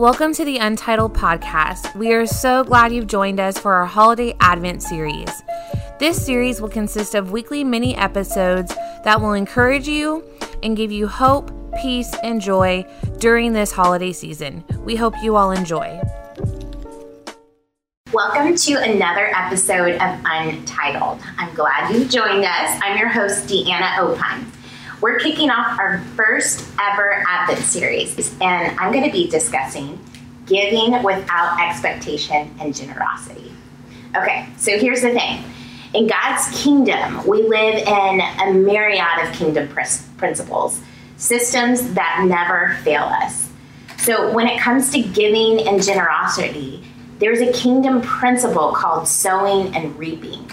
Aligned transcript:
Welcome 0.00 0.32
to 0.32 0.46
the 0.46 0.56
Untitled 0.56 1.12
Podcast. 1.12 1.94
We 1.94 2.14
are 2.14 2.24
so 2.24 2.64
glad 2.64 2.90
you've 2.90 3.06
joined 3.06 3.38
us 3.38 3.58
for 3.58 3.74
our 3.74 3.84
holiday 3.84 4.34
Advent 4.40 4.82
series. 4.82 5.28
This 5.98 6.24
series 6.24 6.58
will 6.58 6.70
consist 6.70 7.14
of 7.14 7.32
weekly 7.32 7.64
mini 7.64 7.94
episodes 7.94 8.74
that 9.04 9.20
will 9.20 9.34
encourage 9.34 9.86
you 9.86 10.24
and 10.62 10.74
give 10.74 10.90
you 10.90 11.06
hope, 11.06 11.52
peace, 11.82 12.10
and 12.22 12.40
joy 12.40 12.82
during 13.18 13.52
this 13.52 13.72
holiday 13.72 14.10
season. 14.10 14.64
We 14.86 14.96
hope 14.96 15.12
you 15.22 15.36
all 15.36 15.50
enjoy. 15.50 16.00
Welcome 18.10 18.56
to 18.56 18.72
another 18.82 19.30
episode 19.36 19.96
of 19.96 20.18
Untitled. 20.24 21.20
I'm 21.36 21.54
glad 21.54 21.94
you've 21.94 22.08
joined 22.08 22.46
us. 22.46 22.80
I'm 22.82 22.96
your 22.96 23.10
host, 23.10 23.46
Deanna 23.48 23.96
Opheim. 23.98 24.46
We're 25.00 25.18
kicking 25.18 25.48
off 25.48 25.78
our 25.78 26.00
first 26.14 26.68
ever 26.78 27.24
Advent 27.26 27.60
series, 27.60 28.38
and 28.42 28.78
I'm 28.78 28.92
going 28.92 29.04
to 29.04 29.10
be 29.10 29.28
discussing 29.28 29.98
giving 30.44 31.02
without 31.02 31.58
expectation 31.58 32.54
and 32.60 32.74
generosity. 32.74 33.50
Okay, 34.14 34.46
so 34.58 34.78
here's 34.78 35.00
the 35.00 35.12
thing. 35.12 35.42
In 35.94 36.06
God's 36.06 36.62
kingdom, 36.62 37.26
we 37.26 37.42
live 37.42 37.76
in 37.76 38.20
a 38.20 38.52
myriad 38.52 39.26
of 39.26 39.32
kingdom 39.32 39.68
principles, 40.18 40.82
systems 41.16 41.94
that 41.94 42.26
never 42.26 42.76
fail 42.82 43.04
us. 43.04 43.48
So 43.96 44.30
when 44.34 44.48
it 44.48 44.60
comes 44.60 44.90
to 44.90 45.00
giving 45.00 45.66
and 45.66 45.82
generosity, 45.82 46.84
there's 47.20 47.40
a 47.40 47.50
kingdom 47.52 48.02
principle 48.02 48.72
called 48.72 49.08
sowing 49.08 49.74
and 49.74 49.98
reaping. 49.98 50.50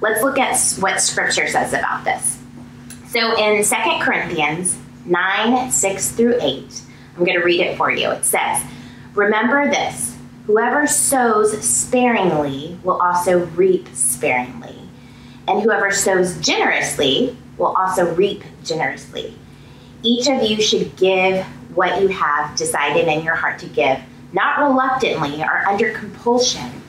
Let's 0.00 0.22
look 0.22 0.38
at 0.38 0.56
what 0.78 1.00
scripture 1.00 1.48
says 1.48 1.72
about 1.72 2.04
this. 2.04 2.37
So 3.08 3.34
in 3.38 3.64
2 3.64 3.74
Corinthians 4.00 4.76
9 5.06 5.70
6 5.70 6.10
through 6.12 6.38
8, 6.42 6.82
I'm 7.16 7.24
going 7.24 7.38
to 7.38 7.44
read 7.44 7.60
it 7.60 7.78
for 7.78 7.90
you. 7.90 8.10
It 8.10 8.24
says, 8.26 8.62
Remember 9.14 9.70
this 9.70 10.14
whoever 10.44 10.86
sows 10.86 11.58
sparingly 11.66 12.78
will 12.84 13.00
also 13.00 13.46
reap 13.46 13.88
sparingly, 13.94 14.76
and 15.46 15.62
whoever 15.62 15.90
sows 15.90 16.38
generously 16.40 17.34
will 17.56 17.74
also 17.76 18.14
reap 18.14 18.44
generously. 18.62 19.34
Each 20.02 20.28
of 20.28 20.42
you 20.42 20.60
should 20.60 20.94
give 20.96 21.46
what 21.74 22.02
you 22.02 22.08
have 22.08 22.56
decided 22.56 23.08
in 23.08 23.24
your 23.24 23.36
heart 23.36 23.58
to 23.60 23.66
give, 23.66 23.98
not 24.34 24.58
reluctantly 24.58 25.42
or 25.42 25.66
under 25.66 25.92
compulsion, 25.92 26.82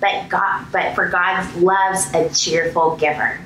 but 0.00 0.28
God, 0.28 0.66
but 0.70 0.94
for 0.94 1.08
God 1.08 1.54
loves 1.56 2.12
a 2.12 2.28
cheerful 2.28 2.96
giver. 2.96 3.40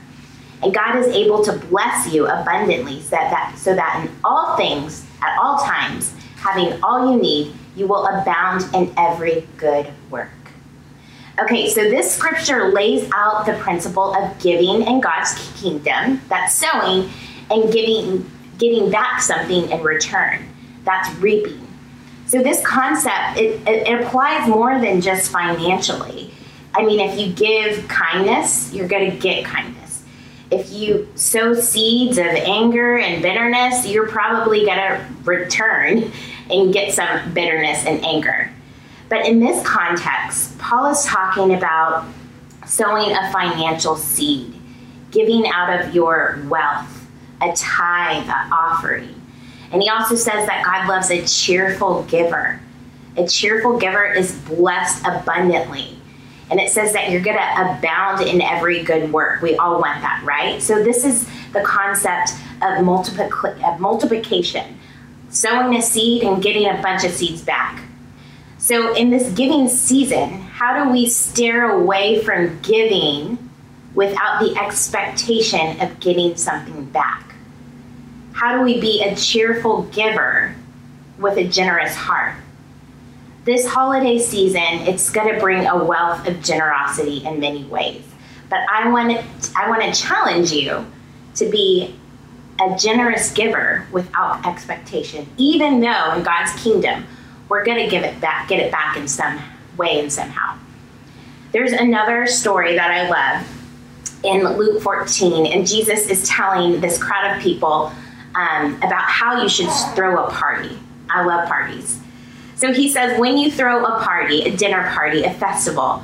And 0.63 0.75
God 0.75 0.97
is 0.97 1.07
able 1.09 1.43
to 1.45 1.53
bless 1.53 2.13
you 2.13 2.27
abundantly 2.27 3.01
so 3.01 3.11
that, 3.11 3.55
so 3.57 3.75
that 3.75 4.05
in 4.05 4.15
all 4.25 4.57
things, 4.57 5.07
at 5.23 5.39
all 5.39 5.59
times, 5.59 6.15
having 6.37 6.83
all 6.83 7.13
you 7.13 7.21
need, 7.21 7.55
you 7.77 7.87
will 7.87 8.07
abound 8.07 8.65
in 8.75 8.93
every 8.97 9.47
good 9.57 9.91
work. 10.11 10.29
Okay, 11.41 11.71
so 11.71 11.83
this 11.85 12.15
scripture 12.15 12.69
lays 12.69 13.09
out 13.15 13.47
the 13.47 13.55
principle 13.55 14.15
of 14.15 14.39
giving 14.41 14.83
in 14.83 15.01
God's 15.01 15.33
kingdom, 15.59 16.21
that's 16.29 16.55
sowing, 16.55 17.09
and 17.51 17.73
giving 17.73 18.31
getting 18.59 18.91
back 18.91 19.23
something 19.23 19.71
in 19.71 19.83
return. 19.83 20.47
That's 20.85 21.11
reaping. 21.17 21.67
So 22.27 22.43
this 22.43 22.65
concept 22.65 23.39
it, 23.39 23.67
it 23.67 24.01
applies 24.03 24.47
more 24.49 24.79
than 24.79 25.01
just 25.01 25.31
financially. 25.31 26.35
I 26.75 26.85
mean, 26.85 27.01
if 27.01 27.19
you 27.19 27.33
give 27.33 27.89
kindness, 27.89 28.73
you're 28.75 28.87
going 28.87 29.11
to 29.11 29.17
get 29.17 29.45
kindness 29.45 29.80
if 30.51 30.73
you 30.73 31.09
sow 31.15 31.55
seeds 31.55 32.19
of 32.19 32.27
anger 32.27 32.99
and 32.99 33.23
bitterness, 33.23 33.87
you're 33.87 34.09
probably 34.09 34.65
going 34.65 34.79
to 34.79 35.07
return 35.25 36.11
and 36.51 36.73
get 36.73 36.93
some 36.93 37.33
bitterness 37.33 37.85
and 37.87 38.05
anger. 38.05 38.51
But 39.09 39.27
in 39.27 39.41
this 39.41 39.65
context, 39.67 40.59
Paul 40.59 40.91
is 40.91 41.05
talking 41.05 41.55
about 41.55 42.07
sowing 42.67 43.13
a 43.13 43.33
financial 43.33 43.97
seed, 43.97 44.55
giving 45.11 45.47
out 45.47 45.81
of 45.81 45.95
your 45.95 46.41
wealth, 46.49 47.09
a 47.41 47.53
tithe, 47.55 48.29
an 48.29 48.53
offering. 48.53 49.21
And 49.73 49.83
he 49.83 49.89
also 49.89 50.17
says 50.17 50.47
that 50.47 50.65
God 50.65 50.89
loves 50.89 51.11
a 51.11 51.25
cheerful 51.27 52.03
giver. 52.05 52.61
A 53.17 53.27
cheerful 53.27 53.79
giver 53.79 54.05
is 54.05 54.33
blessed 54.33 55.05
abundantly. 55.05 56.00
And 56.51 56.59
it 56.59 56.71
says 56.71 56.93
that 56.93 57.11
you're 57.11 57.21
going 57.21 57.37
to 57.37 57.77
abound 57.77 58.27
in 58.27 58.43
every 58.43 58.83
good 58.83 59.13
work. 59.13 59.41
We 59.41 59.57
all 59.57 59.81
want 59.81 60.03
that, 60.03 60.23
right? 60.25 60.61
So 60.61 60.83
this 60.83 61.05
is 61.05 61.29
the 61.53 61.63
concept 61.63 62.33
of, 62.57 62.85
multiplic- 62.85 63.63
of 63.63 63.81
multiplication 63.81 64.79
sowing 65.31 65.77
a 65.77 65.83
seed 65.83 66.25
and 66.25 66.43
getting 66.43 66.67
a 66.67 66.83
bunch 66.83 67.05
of 67.05 67.13
seeds 67.13 67.43
back. 67.43 67.83
So, 68.59 68.95
in 68.95 69.11
this 69.11 69.31
giving 69.33 69.69
season, 69.69 70.43
how 70.43 70.85
do 70.85 70.91
we 70.91 71.09
steer 71.09 71.71
away 71.71 72.23
from 72.23 72.61
giving 72.61 73.39
without 73.95 74.41
the 74.41 74.55
expectation 74.61 75.81
of 75.81 75.99
getting 75.99 76.37
something 76.37 76.85
back? 76.87 77.35
How 78.33 78.59
do 78.59 78.63
we 78.63 78.81
be 78.81 79.03
a 79.03 79.17
cheerful 79.17 79.85
giver 79.85 80.55
with 81.19 81.39
a 81.39 81.49
generous 81.49 81.95
heart? 81.95 82.35
This 83.51 83.67
holiday 83.67 84.17
season, 84.17 84.63
it's 84.63 85.11
going 85.11 85.35
to 85.35 85.41
bring 85.41 85.67
a 85.67 85.85
wealth 85.85 86.27
of 86.29 86.41
generosity 86.41 87.25
in 87.27 87.41
many 87.41 87.65
ways. 87.65 88.05
But 88.49 88.61
I 88.71 88.89
want 88.91 89.11
to, 89.11 89.53
I 89.57 89.69
want 89.69 89.83
to 89.83 89.93
challenge 90.01 90.53
you 90.53 90.87
to 91.35 91.51
be 91.51 91.97
a 92.61 92.77
generous 92.77 93.33
giver 93.33 93.89
without 93.91 94.47
expectation, 94.47 95.27
even 95.37 95.81
though 95.81 96.15
in 96.15 96.23
God's 96.23 96.53
kingdom, 96.63 97.05
we're 97.49 97.65
going 97.65 97.83
to 97.83 97.91
give 97.91 98.05
it 98.05 98.21
back, 98.21 98.49
get 98.49 98.61
it 98.61 98.71
back 98.71 98.97
in 98.97 99.09
some 99.09 99.41
way 99.77 99.99
and 99.99 100.13
somehow. 100.13 100.57
There's 101.51 101.73
another 101.73 102.29
story 102.29 102.77
that 102.77 102.93
I 102.93 103.09
love 103.09 103.49
in 104.23 104.45
Luke 104.59 104.81
14, 104.81 105.47
and 105.47 105.67
Jesus 105.67 106.09
is 106.09 106.29
telling 106.29 106.81
this 106.81 107.03
crowd 107.03 107.37
of 107.37 107.43
people 107.43 107.91
um, 108.37 108.77
about 108.77 109.03
how 109.03 109.43
you 109.43 109.49
should 109.49 109.71
throw 109.97 110.25
a 110.25 110.31
party. 110.31 110.79
I 111.09 111.25
love 111.25 111.49
parties. 111.49 112.01
So 112.61 112.75
he 112.75 112.91
says, 112.91 113.19
when 113.19 113.39
you 113.39 113.51
throw 113.51 113.83
a 113.87 114.03
party, 114.03 114.43
a 114.43 114.55
dinner 114.55 114.91
party, 114.91 115.25
a 115.25 115.33
festival, 115.33 116.03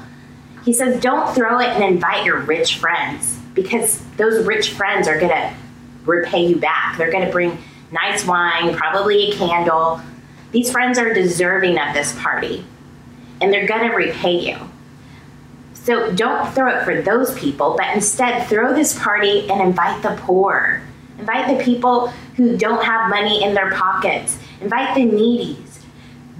he 0.65 0.72
says, 0.72 0.99
don't 1.03 1.34
throw 1.34 1.61
it 1.61 1.69
and 1.69 1.84
invite 1.84 2.25
your 2.25 2.39
rich 2.41 2.78
friends 2.78 3.39
because 3.53 4.03
those 4.17 4.43
rich 4.47 4.71
friends 4.71 5.06
are 5.06 5.21
going 5.21 5.33
to 5.33 5.53
repay 6.06 6.47
you 6.47 6.56
back. 6.56 6.97
They're 6.97 7.12
going 7.12 7.27
to 7.27 7.31
bring 7.31 7.59
nice 7.93 8.25
wine, 8.25 8.75
probably 8.75 9.33
a 9.33 9.37
candle. 9.37 10.00
These 10.53 10.72
friends 10.72 10.99
are 10.99 11.12
deserving 11.12 11.78
of 11.78 11.93
this 11.93 12.19
party 12.19 12.65
and 13.43 13.53
they're 13.53 13.66
going 13.66 13.91
to 13.91 13.95
repay 13.95 14.39
you. 14.39 14.56
So 15.75 16.11
don't 16.11 16.50
throw 16.55 16.75
it 16.75 16.84
for 16.84 17.03
those 17.03 17.39
people, 17.39 17.77
but 17.77 17.95
instead 17.95 18.49
throw 18.49 18.75
this 18.75 18.99
party 18.99 19.47
and 19.50 19.61
invite 19.61 20.03
the 20.03 20.16
poor. 20.22 20.81
Invite 21.19 21.59
the 21.59 21.62
people 21.62 22.09
who 22.37 22.56
don't 22.56 22.83
have 22.83 23.11
money 23.11 23.45
in 23.45 23.53
their 23.53 23.72
pockets. 23.72 24.39
Invite 24.62 24.95
the 24.95 25.05
needy 25.05 25.62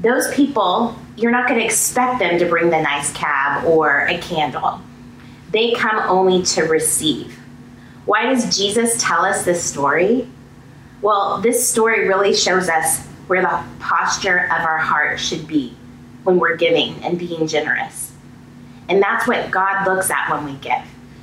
those 0.01 0.33
people, 0.35 0.97
you're 1.17 1.31
not 1.31 1.49
going 1.49 1.59
to 1.59 1.65
expect 1.65 2.19
them 2.19 2.39
to 2.39 2.47
bring 2.47 2.71
the 2.71 2.81
nice 2.81 3.13
cab 3.13 3.65
or 3.65 4.07
a 4.07 4.19
candle. 4.19 4.81
They 5.51 5.73
come 5.73 5.99
only 6.09 6.43
to 6.43 6.63
receive. 6.65 7.39
Why 8.05 8.27
does 8.27 8.57
Jesus 8.57 9.03
tell 9.03 9.25
us 9.25 9.45
this 9.45 9.63
story? 9.63 10.29
Well, 11.03 11.41
this 11.41 11.69
story 11.69 12.07
really 12.07 12.35
shows 12.35 12.69
us 12.69 13.07
where 13.27 13.43
the 13.43 13.65
posture 13.81 14.45
of 14.47 14.61
our 14.65 14.79
heart 14.79 15.19
should 15.19 15.47
be 15.47 15.77
when 16.25 16.39
we're 16.39 16.57
giving 16.57 17.03
and 17.03 17.19
being 17.19 17.47
generous. 17.47 18.13
And 18.89 19.03
that's 19.03 19.27
what 19.27 19.51
God 19.51 19.87
looks 19.87 20.11
at 20.11 20.31
when 20.31 20.45
we 20.45 20.59
give 20.61 20.83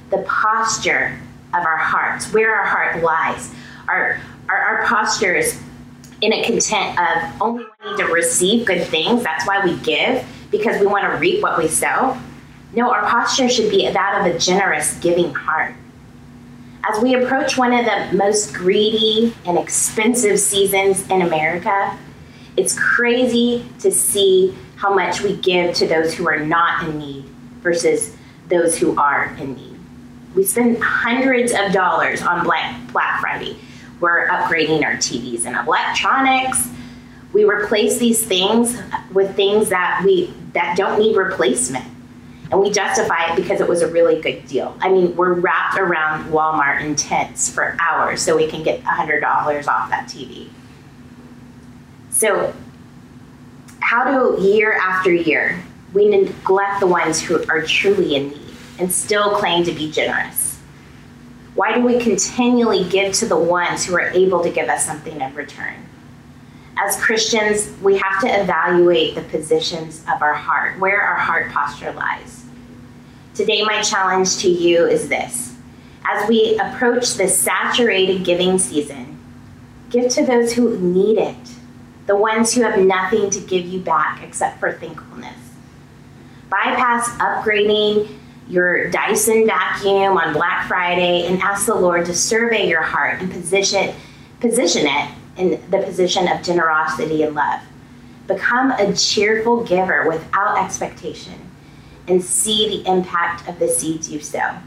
the 0.09 0.23
posture 0.28 1.19
of 1.53 1.66
our 1.66 1.78
hearts, 1.78 2.31
where 2.33 2.56
our 2.56 2.66
heart 2.66 3.01
lies. 3.01 3.53
Our, 3.88 4.19
our, 4.47 4.57
our 4.57 4.86
posture 4.86 5.33
is 5.33 5.62
in 6.23 6.31
a 6.31 6.41
content 6.41 6.97
of 6.97 7.41
only 7.41 7.65
wanting 7.83 8.05
to 8.05 8.13
receive 8.13 8.65
good 8.65 8.87
things. 8.87 9.23
That's 9.23 9.45
why 9.45 9.63
we 9.63 9.75
give, 9.79 10.25
because 10.51 10.79
we 10.79 10.87
want 10.87 11.03
to 11.03 11.19
reap 11.19 11.43
what 11.43 11.57
we 11.57 11.67
sow. 11.67 12.17
No, 12.73 12.89
our 12.89 13.01
posture 13.01 13.49
should 13.49 13.69
be 13.69 13.89
that 13.89 14.21
of 14.21 14.33
a 14.33 14.39
generous, 14.39 14.97
giving 14.99 15.33
heart. 15.33 15.75
As 16.89 17.03
we 17.03 17.13
approach 17.15 17.57
one 17.57 17.73
of 17.73 17.85
the 17.85 18.17
most 18.17 18.53
greedy 18.53 19.35
and 19.45 19.57
expensive 19.57 20.39
seasons 20.39 21.05
in 21.09 21.21
America, 21.23 21.97
it's 22.55 22.79
crazy 22.79 23.65
to 23.79 23.91
see 23.91 24.55
how 24.77 24.93
much 24.93 25.21
we 25.21 25.35
give 25.35 25.75
to 25.75 25.87
those 25.87 26.13
who 26.13 26.27
are 26.27 26.39
not 26.39 26.87
in 26.87 26.99
need 26.99 27.25
versus 27.61 28.15
those 28.47 28.77
who 28.77 28.97
are 28.97 29.35
in 29.39 29.55
need. 29.55 29.77
We 30.35 30.45
spend 30.45 30.81
hundreds 30.81 31.51
of 31.51 31.73
dollars 31.73 32.21
on 32.21 32.45
Black, 32.45 32.91
Black 32.93 33.19
Friday 33.19 33.57
we're 34.03 34.27
upgrading 34.27 34.83
our 34.83 34.95
TVs 34.97 35.45
and 35.45 35.55
electronics. 35.55 36.69
We 37.31 37.45
replace 37.45 37.97
these 37.97 38.23
things 38.23 38.77
with 39.13 39.33
things 39.38 39.69
that 39.69 40.01
we 40.05 40.33
that 40.51 40.75
don't 40.77 41.00
need 41.00 41.15
replacement. 41.15 41.85
And 42.51 42.59
we 42.59 42.69
justify 42.69 43.31
it 43.31 43.38
because 43.38 43.61
it 43.61 43.67
was 43.67 43.81
a 43.81 43.88
really 43.88 44.21
good 44.21 44.45
deal. 44.45 44.77
I 44.81 44.89
mean, 44.89 45.15
we're 45.15 45.33
wrapped 45.33 45.79
around 45.79 46.31
Walmart 46.31 46.81
in 46.81 46.95
tents 46.95 47.50
for 47.50 47.77
hours 47.79 48.21
so 48.21 48.35
we 48.35 48.47
can 48.47 48.61
get 48.61 48.83
$100 48.83 49.67
off 49.67 49.89
that 49.89 50.07
TV. 50.07 50.49
So, 52.11 52.53
How 53.79 54.03
do 54.35 54.44
year 54.44 54.73
after 54.73 55.11
year 55.13 55.63
we 55.94 56.09
neglect 56.09 56.81
the 56.81 56.88
ones 56.88 57.21
who 57.21 57.44
are 57.47 57.61
truly 57.63 58.15
in 58.15 58.29
need 58.29 58.56
and 58.79 58.91
still 58.91 59.35
claim 59.38 59.63
to 59.63 59.71
be 59.71 59.89
generous? 59.89 60.43
Why 61.55 61.75
do 61.75 61.85
we 61.85 62.00
continually 62.00 62.83
give 62.89 63.13
to 63.15 63.27
the 63.27 63.38
ones 63.38 63.85
who 63.85 63.94
are 63.95 64.09
able 64.09 64.41
to 64.44 64.50
give 64.50 64.69
us 64.69 64.85
something 64.85 65.21
in 65.21 65.35
return? 65.35 65.75
As 66.77 67.00
Christians, 67.00 67.71
we 67.81 67.97
have 67.97 68.21
to 68.21 68.27
evaluate 68.27 69.13
the 69.13 69.21
positions 69.21 70.03
of 70.11 70.23
our 70.23 70.33
heart, 70.33 70.79
where 70.79 71.01
our 71.01 71.15
heart 71.15 71.51
posture 71.51 71.91
lies. 71.91 72.45
Today, 73.35 73.63
my 73.63 73.81
challenge 73.81 74.38
to 74.38 74.50
you 74.50 74.85
is 74.88 75.09
this 75.09 75.55
as 76.05 76.27
we 76.27 76.57
approach 76.57 77.13
this 77.13 77.39
saturated 77.39 78.25
giving 78.25 78.57
season, 78.57 79.17
give 79.89 80.09
to 80.11 80.25
those 80.25 80.53
who 80.53 80.77
need 80.79 81.17
it, 81.17 81.56
the 82.07 82.15
ones 82.15 82.53
who 82.53 82.61
have 82.61 82.79
nothing 82.79 83.29
to 83.29 83.39
give 83.39 83.65
you 83.65 83.79
back 83.79 84.21
except 84.23 84.59
for 84.59 84.73
thankfulness. 84.73 85.38
Bypass 86.49 87.09
upgrading 87.19 88.09
your 88.48 88.90
Dyson 88.90 89.45
vacuum 89.45 90.18
on 90.18 90.34
Black 90.34 90.68
Friday 90.68 91.25
and 91.28 91.42
ask 91.42 91.66
the 91.66 91.75
Lord 91.75 92.06
to 92.06 92.13
survey 92.13 92.68
your 92.68 92.81
heart 92.81 93.22
and 93.22 93.31
position, 93.31 93.94
position 94.40 94.86
it 94.86 95.12
in 95.38 95.62
the 95.72 95.80
position 95.80 96.28
of 96.28 96.44
generosity 96.44 97.24
and 97.24 97.36
love. 97.36 97.62
Become 98.28 98.72
a 98.72 98.94
cheerful 98.95 99.63
giver 99.63 100.07
without 100.07 100.63
expectation 100.63 101.50
and 102.07 102.24
see 102.24 102.69
the 102.69 102.90
impact 102.90 103.48
of 103.48 103.60
the 103.60 103.68
seeds 103.68 104.12
you 104.12 104.19
sow. 104.19 104.57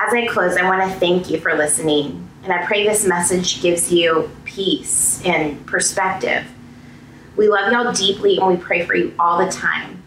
As 0.00 0.14
I 0.14 0.26
close, 0.26 0.56
I 0.56 0.62
want 0.68 0.90
to 0.90 0.98
thank 0.98 1.28
you 1.28 1.40
for 1.40 1.54
listening, 1.54 2.28
and 2.44 2.52
I 2.52 2.64
pray 2.64 2.86
this 2.86 3.04
message 3.04 3.60
gives 3.60 3.92
you 3.92 4.30
peace 4.44 5.22
and 5.24 5.64
perspective. 5.66 6.46
We 7.36 7.48
love 7.48 7.72
y'all 7.72 7.92
deeply, 7.92 8.38
and 8.38 8.46
we 8.46 8.56
pray 8.56 8.86
for 8.86 8.94
you 8.94 9.14
all 9.18 9.44
the 9.44 9.50
time. 9.50 9.97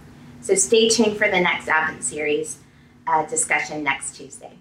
So 0.41 0.55
stay 0.55 0.89
tuned 0.89 1.17
for 1.17 1.29
the 1.29 1.39
next 1.39 1.67
Advent 1.67 2.03
series 2.03 2.57
uh, 3.07 3.25
discussion 3.25 3.83
next 3.83 4.15
Tuesday. 4.15 4.53